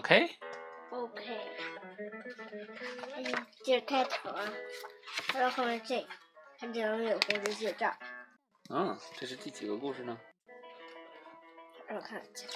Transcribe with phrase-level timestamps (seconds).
[0.00, 0.30] OK。
[0.90, 1.38] OK。
[3.16, 4.50] 嗯，这是开头啊，
[5.34, 6.08] 然后后面这个，
[6.58, 7.94] 看这能有红日蟹这儿，
[8.70, 10.18] 嗯，这是第几个故事呢？
[11.86, 12.46] 让我看这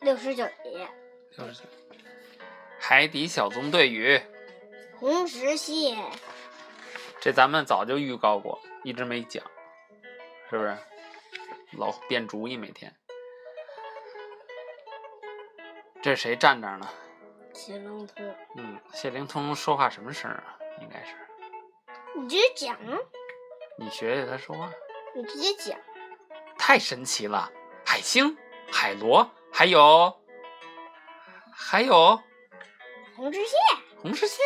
[0.00, 0.86] 六十九页，
[1.38, 1.60] 六十九
[2.78, 4.20] 海底小纵队与
[4.98, 5.96] 红石蟹，
[7.18, 9.42] 这咱们早就预告过，一直没讲，
[10.50, 10.76] 是不是？
[11.78, 12.94] 老变主意每天。
[16.02, 16.88] 这谁站这儿呢？
[17.54, 20.58] 谢灵通，嗯，谢灵通说话什么声儿啊？
[20.80, 21.14] 应该是
[22.14, 22.98] 你直接讲啊，
[23.78, 24.70] 你学学他说话，
[25.14, 25.78] 你直接讲，
[26.56, 27.50] 太神奇了！
[27.84, 28.36] 海星、
[28.70, 30.20] 海螺，还有
[31.50, 32.20] 还有
[33.16, 33.56] 红石蟹，
[34.00, 34.42] 红石蟹。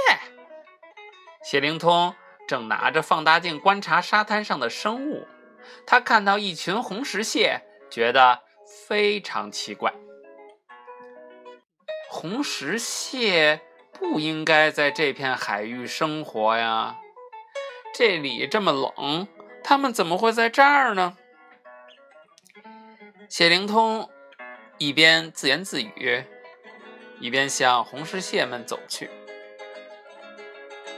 [1.43, 2.15] 谢灵通
[2.47, 5.27] 正拿着放大镜观察沙滩上的生物，
[5.87, 8.41] 他看到一群红石蟹，觉得
[8.89, 9.93] 非常奇怪。
[12.11, 13.61] 红石蟹
[13.93, 16.97] 不应该在这片海域生活呀，
[17.95, 19.27] 这里这么冷，
[19.65, 21.17] 它们怎么会在这儿呢？
[23.29, 24.11] 谢灵通
[24.77, 26.25] 一边自言自语，
[27.19, 29.09] 一边向红石蟹们走去。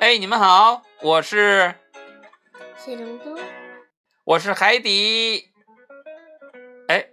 [0.00, 1.74] 哎，你们好，我是
[2.76, 3.33] 谢灵通，
[4.24, 5.52] 我是海底。
[6.88, 7.10] 哎，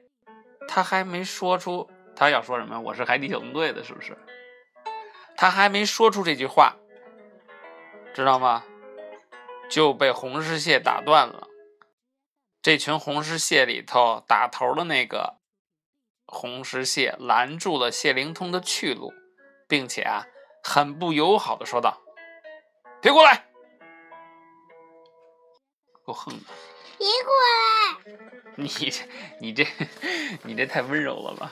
[0.65, 4.17] 他还没说出他要说什么，我是海底小纵队的，是不是？
[5.35, 6.77] 他还没说出这句话，
[8.13, 8.63] 知道吗？
[9.69, 11.49] 就被红石蟹打断了。
[12.61, 15.35] 这群红石蟹里头打头的那个
[16.25, 19.13] 红石蟹拦住了谢灵通的去路，
[19.67, 20.25] 并且啊，
[20.63, 22.01] 很不友好的说道
[23.01, 23.49] ：“别过来！”
[26.05, 26.45] 够横的。
[27.01, 27.97] 别过来！
[28.57, 29.03] 你这
[29.39, 29.65] 你这
[30.43, 31.51] 你这太温柔了吧？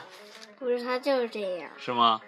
[0.56, 1.68] 不是，他就是这样。
[1.76, 2.20] 是吗？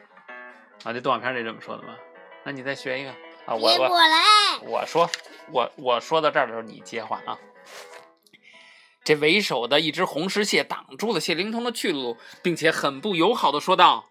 [0.83, 1.95] 啊，这动画片里这么说的吗？
[2.43, 3.11] 那你再学一个
[3.47, 3.55] 啊！
[3.55, 4.19] 我别过我来！
[4.63, 5.09] 我说
[5.53, 7.39] 我我说到这儿的时候，你接话啊。
[9.05, 14.07] 这为首的一只红石蟹挡住了谢灵通的去路，并且很不友好的说道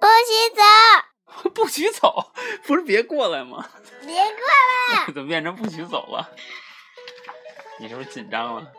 [0.00, 0.62] 不许走
[1.50, 2.32] ！：“不许走，
[2.64, 3.68] 不是别过来吗？
[4.02, 5.06] 别过来！
[5.12, 6.30] 怎么变成不许走了？
[7.80, 8.72] 你是不是紧张了？”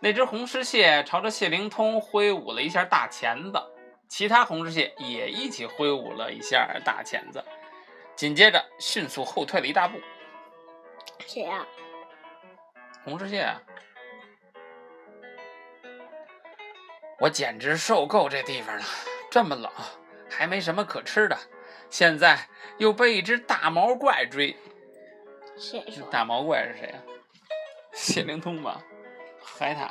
[0.00, 3.60] 那只红石蟹朝着谢灵通挥舞了一下大钳子，
[4.06, 7.44] 其他红石蟹也一起挥舞了一下大钳子，
[8.14, 9.98] 紧接着迅速后退了一大步。
[11.26, 11.66] 谁呀、
[13.02, 13.60] 红石蟹啊，
[17.18, 18.84] 我简直受够这地方了，
[19.28, 19.68] 这么冷，
[20.30, 21.36] 还没什么可吃的，
[21.90, 22.38] 现在
[22.76, 24.56] 又被一只大毛怪追。
[25.58, 26.06] 谁说？
[26.10, 27.02] 大毛怪是谁啊？
[27.92, 28.82] 谢灵通吧，
[29.42, 29.88] 海獭。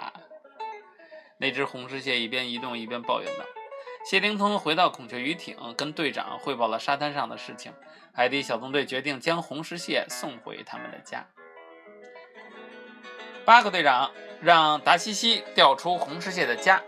[1.38, 3.46] 那只红石蟹一边移动一边抱怨道。
[4.06, 7.74] 谢灵通回到孔雀鱼艇，跟队长汇报了沙滩上的事情。
[8.14, 11.28] 海底小纵队决定将红石蟹送回他们的家。
[13.46, 14.12] 巴克队长
[14.42, 16.82] 让达西西调出红石蟹的家，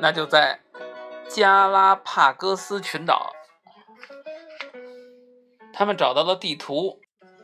[0.00, 0.60] 那就在
[1.28, 3.32] 加拉帕戈斯群岛。
[5.72, 7.00] 他们找到了地图，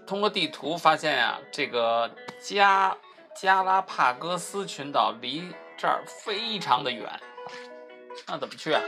[0.07, 2.11] 通过地图发现呀、这个
[2.41, 2.97] 加
[3.35, 7.09] 加拉帕戈斯群岛离这儿非常的远。
[8.27, 8.81] 那怎么去啊？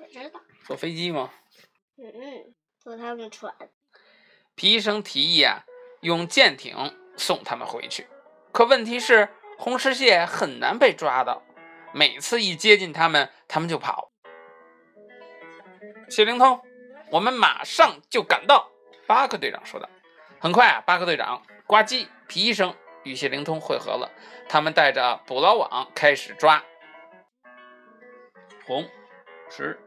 [0.00, 0.40] 我知道。
[0.64, 1.30] 坐飞机吗？
[1.98, 3.54] 嗯嗯，坐他们船。
[4.54, 5.64] 皮医生提议啊，
[6.00, 8.08] 用舰艇送他们回去。
[8.50, 11.42] 可问题是，红石蟹很难被抓到，
[11.92, 14.10] 每次一接近他们，他们就跑。
[16.08, 16.60] 谢灵通，
[17.10, 18.71] 我们马上就赶到。
[19.12, 19.86] 巴克队长说道。
[20.40, 24.10] 很快啊，巴克队长、呱唧、皮医生与谢灵通会合了，
[24.48, 26.64] 他们带着捕捞网开始抓
[28.64, 28.88] 红
[29.50, 29.78] 石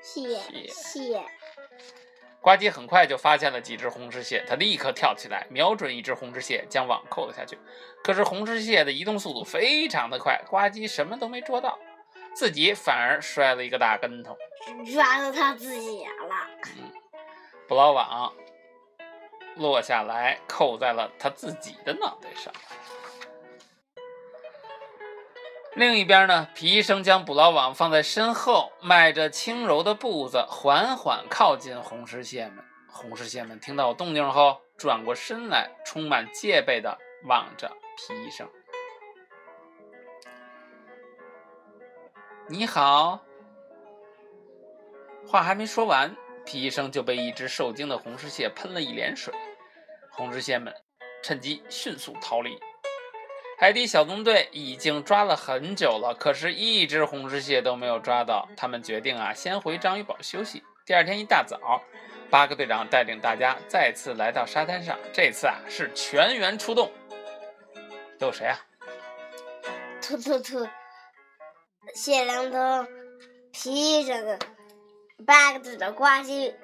[0.00, 1.22] 蟹蟹蟹，
[2.40, 7.58] 呱唧很快就发现了几只红石蟹，他立刻跳起来，瞄准一只红石蟹，将网扣了下去。
[8.02, 11.78] 可是红石蟹的移动速度非常的快，呱唧什么都没捉到，
[12.34, 14.34] 自己反而摔了一个大跟头。
[14.90, 16.48] 抓到他自己了。
[16.78, 16.90] 嗯
[17.68, 18.32] 捕捞网
[19.56, 22.52] 落下来，扣在了他自己的脑袋上。
[25.74, 32.64] 另一边呢，皮医生将捕捞网放在身后，迈着轻柔的步子，缓缓靠近红石蟹们。
[32.88, 38.48] 红石蟹们听到动静后，转过身来，充满戒备的望着皮医生。
[42.48, 43.20] 你好，
[45.28, 49.32] 话还没说完，皮医生就被一只受惊的红石蟹喷了一脸水。
[50.10, 50.74] 红石蟹们
[51.22, 52.58] 趁机迅速逃离。
[53.58, 58.48] 海底小纵队已经抓了很久了，可是，一只红石蟹都没有抓到。
[58.56, 60.62] 他们决定啊，先回章鱼堡休息。
[60.86, 61.82] 第二天一大早，
[62.30, 66.90] 巴克队长带领大家再次来到沙滩上，这次啊是全员出动。
[68.18, 68.58] 都有谁啊？
[70.00, 70.66] 兔兔兔，
[71.94, 72.88] 谢灵通，
[73.52, 73.70] 皮
[74.00, 74.38] 医生
[75.24, 76.54] 个字的呱唧，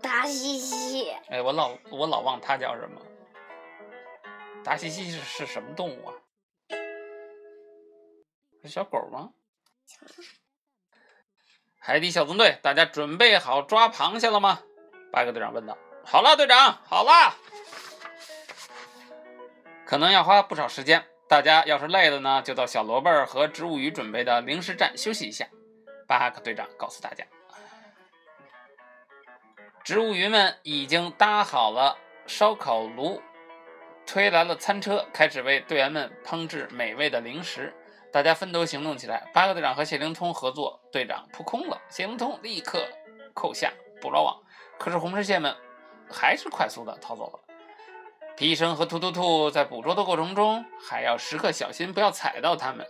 [0.00, 1.10] 达西西。
[1.28, 3.00] 哎，我老我老忘他叫什么。
[4.64, 6.14] 达西西是是什么动物啊？
[8.62, 9.30] 是小狗吗？
[11.78, 14.60] 海底小纵队，大家准备好抓螃蟹了吗？
[15.12, 15.78] 巴克队长问道。
[16.04, 17.36] 好了，队长，好了。
[19.86, 25.48] 可能要花不少时间，大家要是累了呢，就到小萝卜和植物鱼准备的零食站休息一下。
[26.08, 27.24] 巴克队长告诉大家，
[29.86, 31.96] 植物鱼们已经搭好了
[32.26, 33.22] 烧烤炉。
[34.04, 37.72] 推来了餐车，开始为队员们烹制美味的零食。
[38.12, 39.30] 大家分头行动起来。
[39.32, 41.80] 八个队长和谢灵通合作，队长扑空了。
[41.88, 42.84] 谢灵通立刻
[43.32, 44.36] 扣下捕捞网，
[44.76, 45.54] 可是红石蟹们
[46.10, 47.54] 还是快速的逃走了。
[48.36, 52.84] 皮医生和突突兔在捕捉的过程中，还要时刻小心不要踩到它们。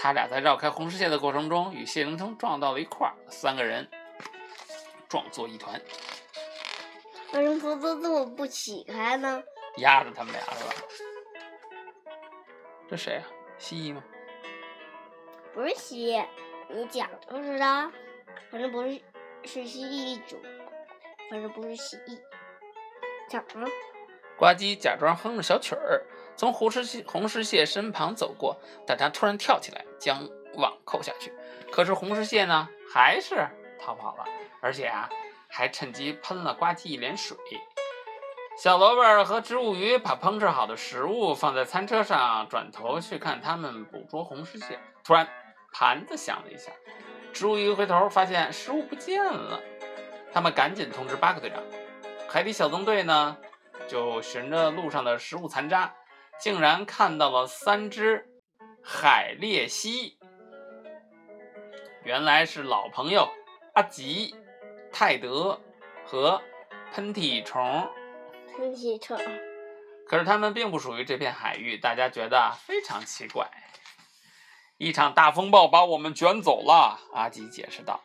[0.00, 3.90] 他俩在绕开红石蟹的过程中，与谢灵通撞到了一块儿，三个人
[5.08, 5.80] 撞作一团。
[7.32, 9.42] 为什么突突兔不起开呢？
[9.76, 10.74] 压着他们俩是吧？
[12.88, 13.24] 这谁啊？
[13.58, 14.02] 蜥蜴吗？
[15.52, 16.26] 不是蜥蜴，
[16.68, 17.90] 你讲就知道。
[18.50, 19.00] 反正不是，
[19.44, 20.38] 是蜥蜴一种。
[21.30, 22.18] 反正不是蜥蜴。
[23.28, 23.68] 讲啊！
[24.38, 26.02] 呱唧假装哼着小曲儿，
[26.34, 31.32] 从红石蟹红石蟹身旁走过，但他突然跳起来将网扣下去。
[31.70, 33.46] 可是红石蟹呢，还是
[33.78, 34.24] 逃跑了，
[34.62, 35.10] 而且啊，
[35.48, 37.36] 还趁机喷了呱唧一脸水。
[38.56, 44.78] 小萝卜和植物鱼把烹制好的食物放在餐车上，转头去看他们捕捉红石蟹。
[45.04, 45.28] 突然，
[45.72, 46.72] 盘子响了一下，
[47.32, 49.60] 植物鱼回头发现食物不见了。
[50.32, 51.62] 他们赶紧通知巴克队长。
[52.28, 53.36] 海底小纵队呢，
[53.86, 55.94] 就循着路上的食物残渣，
[56.40, 58.28] 竟然看到了三只
[58.82, 60.18] 海鬣蜥。
[62.02, 63.28] 原来是老朋友
[63.74, 64.34] 阿吉、
[64.92, 65.60] 泰德
[66.04, 66.40] 和
[66.92, 67.88] 喷嚏虫。
[68.56, 69.16] 喷嚏虫，
[70.06, 73.48] 可是它们并不属于这片海域，大家觉得非常奇怪。
[74.78, 78.00] 一场大风暴把我们卷走了，阿吉解释道。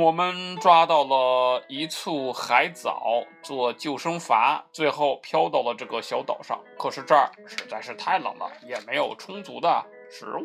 [0.00, 6.60] 我们抓到了一簇海藻做救生筏，最后飘到了这个小岛上。
[6.76, 10.44] 可是这儿实在是太冷了，也没有充足的食物。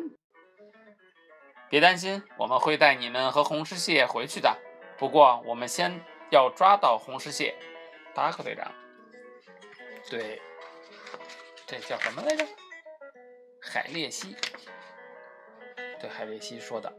[1.68, 4.56] 别担心，我们会带你们和红石蟹回去的。
[4.96, 6.00] 不过，我们先
[6.30, 7.54] 要抓到红石蟹。
[8.14, 8.70] 达克队长。
[10.08, 10.40] 对，
[11.66, 12.46] 这叫什么来着？
[13.60, 14.36] 海鬣蜥。
[15.98, 16.92] 对海鬣蜥说的。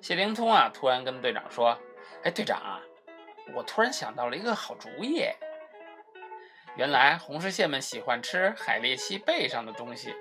[0.00, 1.76] 谢灵通啊，突然跟队长说
[2.22, 2.80] ：“哎，队长啊，
[3.54, 5.24] 我突然想到了一个好主意。
[6.76, 10.14] 原来红石蟹们喜欢吃海鬣蜥背上的东西。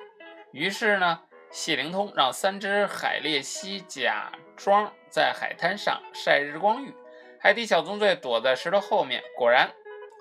[0.51, 1.21] 于是呢，
[1.51, 6.94] 谢灵通让三只海鬣蜥假装在海滩上晒日光浴。
[7.39, 9.69] 海底小纵队躲在石头后面，果然。”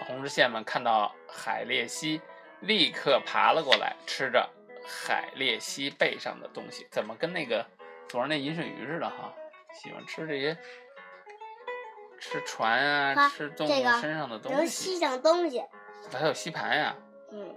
[0.06, 2.20] 红日蟹们看到海鬣蜥，
[2.60, 4.48] 立刻爬了过来，吃着
[4.86, 6.86] 海鬣蜥背上的东西。
[6.88, 7.66] 怎么跟那个
[8.08, 9.34] 昨儿那银水鱼似的哈？
[9.74, 10.56] 喜欢吃这些，
[12.20, 13.70] 吃船啊，吃动物
[14.00, 14.56] 身上的东西。
[14.56, 15.64] 能吸上东西。
[16.12, 16.96] 还有吸盘呀。
[17.32, 17.56] 嗯。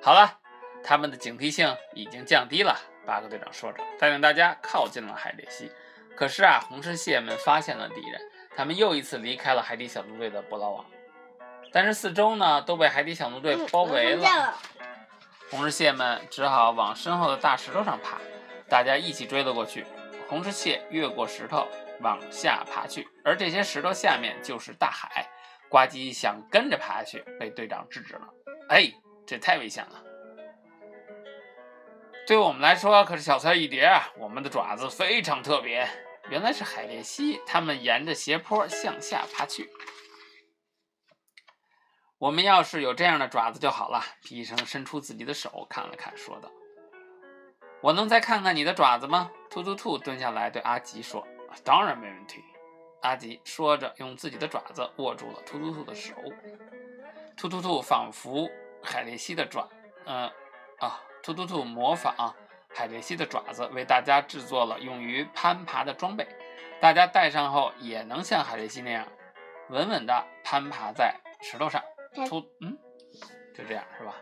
[0.00, 0.38] 好了，
[0.84, 2.78] 他们的警惕性已经降低了。
[3.04, 5.68] 巴克队长说着，带领大家靠近了海鬣蜥。
[6.16, 8.20] 可是啊，红石蟹们发现了敌人。
[8.56, 10.86] 他们又一次离开了海底小纵队的捕捞网，
[11.70, 14.54] 但是四周呢都被海底小纵队包围了。
[15.50, 18.18] 红石蟹们只好往身后的大石头上爬，
[18.66, 19.84] 大家一起追了过去。
[20.26, 21.68] 红石蟹越过石头
[22.00, 25.28] 往下爬去，而这些石头下面就是大海。
[25.68, 28.26] 呱唧想跟着爬下去，被队长制止了。
[28.70, 28.90] 哎，
[29.26, 30.02] 这太危险了！
[32.26, 34.08] 对我们来说可是小菜一碟啊！
[34.16, 35.86] 我们的爪子非常特别。
[36.28, 39.70] 原来是海鬣蜥，它们沿着斜坡向下爬去。
[42.18, 44.02] 我们要是有这样的爪子就好了。
[44.22, 46.50] 皮医生伸出自己的手看了看，说道
[47.82, 51.26] ：“我能再看看你的爪子吗？”突突兔蹲下来对阿吉说
[51.62, 52.42] ：“当然没问题。”
[53.02, 56.14] 阿吉说着，用自己的爪子握住了突突兔的手。
[57.36, 58.50] 突突兔仿佛
[58.82, 59.68] 海鬣蜥的爪，
[60.06, 60.28] 嗯，
[60.78, 62.34] 啊，突突兔模仿。
[62.76, 66.28] 海鬣蜥的爪子为大家制作了用于攀爬的装备，
[66.78, 69.08] 大家戴上后也能像海鬣蜥那样
[69.70, 71.82] 稳稳地攀爬在石头上。
[72.28, 72.76] 突，嗯，
[73.54, 74.14] 就这样是吧？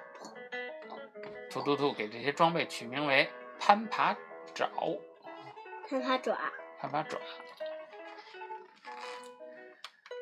[1.50, 4.16] 突突兔给这些装备取名为攀爬
[4.54, 4.68] 爪、
[5.88, 6.36] 攀爬爪，
[6.80, 7.18] 攀爬爪。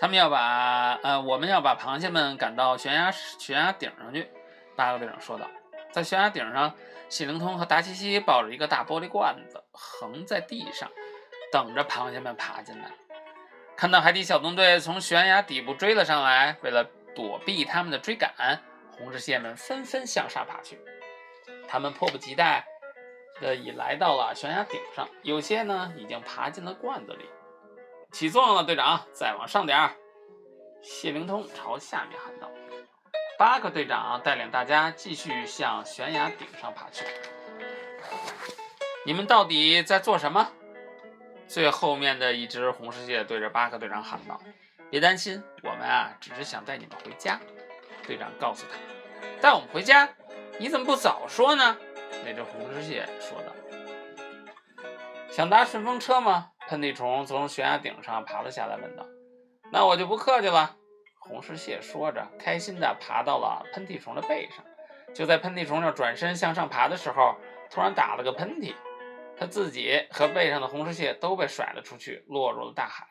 [0.01, 4.31] 他们要把呃，我们要把螃蟹们赶到悬崖悬崖顶上去。
[4.75, 5.47] 八个队长说道。
[5.93, 6.75] 在悬崖顶上，
[7.12, 10.90] 谢灵通和达西西抱着一个大玻璃罐子，横在地上，
[11.52, 12.90] 等着螃蟹们爬进来。
[13.76, 18.62] 看到海底小纵队从悬崖底部追了上来，为了躲避他们的追赶，
[18.97, 20.81] 红石蟹们纷纷向上爬去。
[21.69, 22.64] 他们迫不及待
[23.42, 27.28] 的已来到了悬崖顶上，有些呢已经爬进了罐子里。
[28.11, 29.92] 起作用了，队长，再往上点儿！
[30.81, 32.50] 谢灵通朝下面喊道。
[33.39, 37.05] 巴克队长带领大家继续向悬崖顶上爬去。
[39.05, 40.49] 你们到底在做什么？
[41.49, 44.41] 最后面的一只红石蟹对着巴克队长喊道
[44.91, 47.41] ：“别担心，我们啊，只是想带你们回家。”
[48.07, 48.79] 队长告诉他
[49.43, 50.09] ：“带我们回家？
[50.59, 51.77] 你怎么不早说呢？”
[52.25, 53.53] 那只红石蟹说道
[55.31, 59.05] ：“想搭顺风车吗？”喷嚏虫从悬崖顶上爬了下来，问道
[59.73, 60.77] ：“那我就不客气了。”
[61.33, 64.62] 红石蟹说着，开心地爬到了喷嚏虫的背上。
[65.15, 67.37] 就在喷嚏虫要转身向上爬的时候，
[67.71, 68.75] 突然打了个喷嚏，
[69.35, 73.07] 他自己和背上的红石蟹都被甩了出去，落入了大海。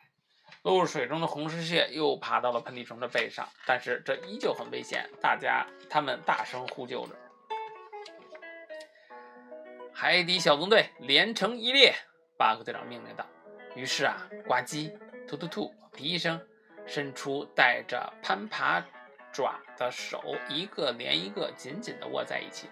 [0.62, 5.10] 落入水中的红石蟹又爬到了喷嚏虫的背上，但是这依旧很危险。
[5.20, 7.16] 大家他们大声呼救着。
[9.92, 11.92] 海底小纵队连成一列，
[12.38, 13.26] 巴克队长命令道。
[13.74, 16.40] 于是啊，呱唧，突突突，皮一声。
[16.94, 18.84] 伸出带着攀爬
[19.32, 22.68] 爪的手，一个连一个紧紧地握在一起。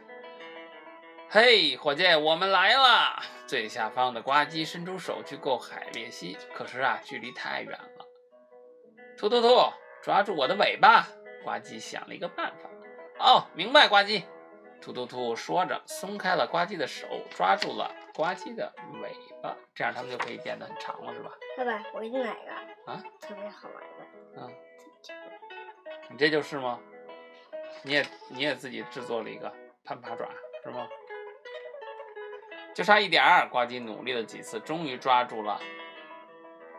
[1.31, 3.23] 嘿，伙计，我们来了！
[3.47, 8.07] 最下方的呱唧伸出手去够海鬣蜥，可是啊，距离太远了。
[9.17, 9.73] 突突突，
[10.03, 11.07] 抓住我的尾巴！
[11.43, 12.69] 呱唧想了一个办法。
[13.21, 14.25] 哦，明白，呱唧。
[14.83, 21.31] 突突突说着，松开了呱唧的手，抓住了呱唧的尾巴，这样它们就可以变得很长了，是吧？
[21.57, 22.53] 爸爸，我给你买一个
[22.93, 24.07] 啊，特别好玩的。
[24.37, 24.55] 嗯，
[26.11, 26.79] 你这就是吗？
[27.83, 29.51] 你也你也自己制作了一个
[29.85, 30.29] 攀爬爪
[30.63, 30.87] 是吗？
[32.75, 35.59] 就差一点儿，呱唧努力了几次，终于抓住了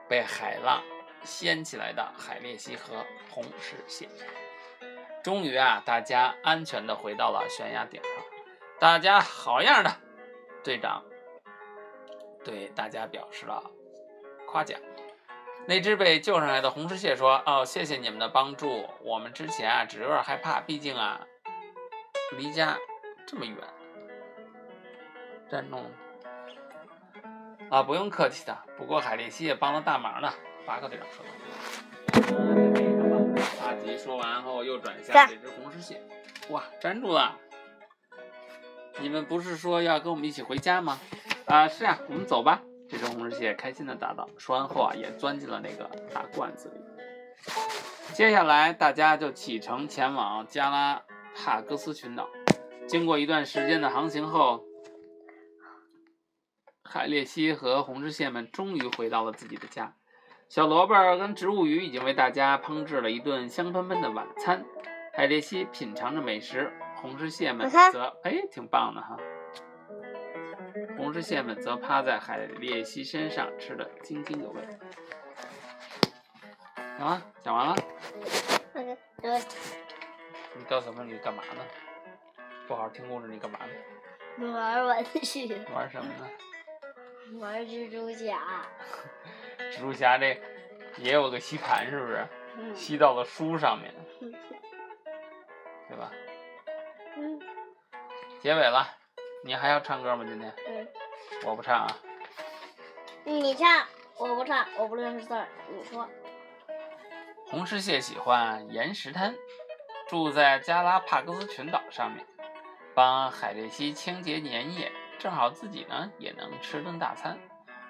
[0.08, 0.84] 被海浪
[1.24, 4.08] 掀起来的海鬣蜥和红石蟹。
[5.24, 8.12] 终于啊，大家安全的回到了悬崖顶上。
[8.80, 9.92] 大家好样的，
[10.64, 11.04] 队长
[12.44, 13.64] 对大家表示了
[14.48, 14.80] 夸奖。
[15.68, 18.84] 那只被救上来的红石蟹说：“哦，谢谢你们的帮助。
[19.04, 21.22] 我们之前啊，只有点害怕，毕竟啊，
[22.38, 22.76] 离家
[23.28, 23.56] 这么远。”
[25.52, 25.92] 战弄
[27.70, 28.58] 啊，不用客气的。
[28.76, 30.34] 不过海鬣蜥也帮了大忙呢。
[30.66, 31.32] 巴克队长说道。
[33.64, 36.02] 阿吉说完后，又转向这只红石蟹
[36.50, 37.38] ：“哇，粘住了！
[39.00, 41.00] 你们不是说要跟我们一起回家吗？
[41.46, 44.28] 啊，是啊，我们走吧。”这只红石蟹开心的答道。
[44.38, 46.82] 说完后啊，也钻进了那个大罐子里。
[48.14, 51.02] 接下来，大家就启程前往加拉
[51.34, 52.28] 帕戈斯群岛。
[52.88, 54.66] 经过一段时间的航行后，
[56.84, 59.96] 海鬣蜥和红石蟹们终于回到了自己的家。
[60.50, 64.66] 小萝卜跟植物鱼已经为大家烹制了一顿香喷喷的晚餐。
[65.14, 66.70] 海鬣蜥品尝着美食，
[67.02, 69.18] 红石蟹们则哎，挺棒的哈。
[71.12, 74.62] 红石蟹们则趴在海鬣蜥身上，吃得津津有味。
[76.98, 77.76] 讲完，讲完了。
[80.56, 81.62] 你告诉我你干嘛呢？
[82.66, 84.54] 不好好听故事，你干嘛呢？
[84.54, 85.54] 玩玩具。
[85.76, 87.40] 玩什么呢？
[87.42, 88.66] 玩蜘蛛侠。
[89.70, 90.40] 蜘蛛侠这
[90.96, 92.26] 也有个吸盘，是不是？
[92.74, 93.94] 吸到了书上面，
[95.90, 96.10] 对吧？
[97.18, 97.38] 嗯。
[98.40, 98.88] 结尾了。
[99.44, 100.24] 你还要唱歌吗？
[100.28, 100.54] 今天？
[100.68, 100.88] 嗯。
[101.46, 101.98] 我不唱啊。
[103.24, 103.86] 你唱，
[104.18, 105.48] 我不唱，我不认识字儿。
[105.70, 106.08] 你说。
[107.48, 109.36] 红石蟹喜欢岩石滩，
[110.08, 112.26] 住在加拉帕戈斯群岛上面，
[112.94, 117.38] 帮海鬣蜥清洁粘液，正好自己呢也能吃顿大餐。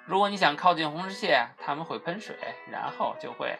[0.04, 2.36] 如果你想靠近红石蟹，它们会喷水，
[2.70, 3.56] 然后就会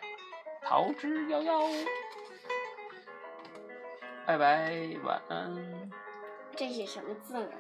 [0.63, 1.87] 逃之夭夭。
[4.27, 4.73] 拜拜，
[5.05, 5.91] 晚安。
[6.57, 7.53] 这是什么字呢？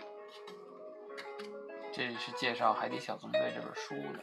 [1.92, 4.20] 这里是介绍《海底小纵队》这本书的。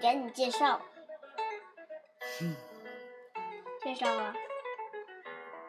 [0.00, 0.80] 赶紧介绍。
[3.82, 4.34] 介绍啊。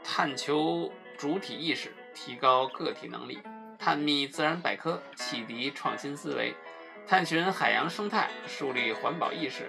[0.04, 3.38] 探求主体意识，提高个体能力；
[3.78, 6.54] 探秘自然百科，启迪创新思维；
[7.06, 9.66] 探寻海洋生态，树立环保意识；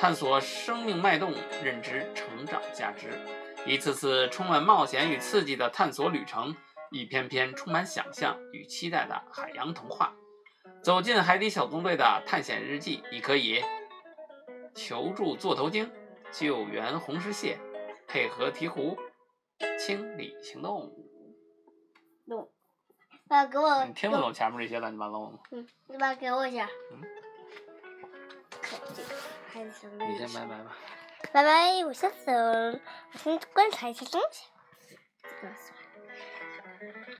[0.00, 1.32] 探索生命脉动，
[1.62, 3.08] 认知成长价值；
[3.66, 6.56] 一次次充满冒险与刺激的探索旅程，
[6.92, 10.14] 一篇篇充满想象与期待的海洋童话。
[10.82, 13.62] 走进海底小纵队的探险日记，你可以
[14.74, 15.90] 求助座头鲸、
[16.30, 17.58] 救援红石蟹、
[18.06, 18.96] 配合鹈鹕、
[19.78, 20.92] 清理行动。
[22.26, 22.50] 弄。
[23.28, 23.84] 爸，给我。
[23.84, 25.38] 你听得懂前面这些乱七八糟吗？
[25.52, 26.68] 嗯，你爸给我一下。
[26.92, 27.00] 嗯。
[29.54, 30.76] 你先拜拜吧。
[31.32, 34.48] 拜拜，我先走，我先观察一下东西。
[35.22, 35.54] 这个。